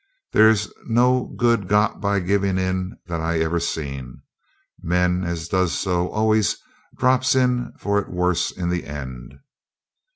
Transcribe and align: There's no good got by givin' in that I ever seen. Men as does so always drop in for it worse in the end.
There's 0.33 0.67
no 0.87 1.27
good 1.37 1.67
got 1.67 2.01
by 2.01 2.21
givin' 2.21 2.57
in 2.57 2.97
that 3.05 3.21
I 3.21 3.37
ever 3.37 3.59
seen. 3.59 4.23
Men 4.81 5.23
as 5.23 5.47
does 5.47 5.73
so 5.73 6.09
always 6.09 6.57
drop 6.97 7.23
in 7.35 7.71
for 7.77 7.99
it 7.99 8.09
worse 8.09 8.49
in 8.49 8.69
the 8.71 8.87
end. 8.87 9.37